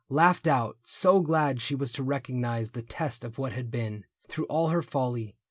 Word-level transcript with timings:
Laughed 0.09 0.47
out, 0.47 0.79
so 0.81 1.19
glad 1.19 1.61
she 1.61 1.75
was 1.75 1.91
to 1.91 2.01
recognize 2.01 2.71
The 2.71 2.81
test 2.81 3.23
of 3.23 3.37
what 3.37 3.53
had 3.53 3.69
been, 3.69 4.03
through 4.27 4.45
all 4.45 4.69
her 4.69 4.81
folly. 4.81 5.35